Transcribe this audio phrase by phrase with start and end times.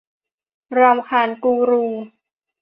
[0.79, 1.85] รำคาญกูรู